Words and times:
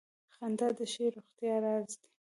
•خندا 0.35 0.67
د 0.77 0.79
ښې 0.91 1.05
روغتیا 1.15 1.55
راز 1.63 1.91
دی. 2.01 2.09